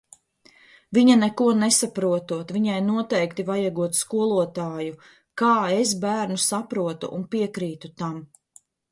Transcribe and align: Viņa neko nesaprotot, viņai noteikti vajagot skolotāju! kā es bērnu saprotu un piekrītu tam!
Viņa 0.97 1.15
neko 1.23 1.47
nesaprotot, 1.63 2.53
viņai 2.55 2.77
noteikti 2.85 3.45
vajagot 3.49 3.97
skolotāju! 3.99 4.95
kā 5.41 5.51
es 5.83 5.91
bērnu 6.05 6.39
saprotu 6.45 7.11
un 7.19 7.27
piekrītu 7.37 7.93
tam! 8.03 8.17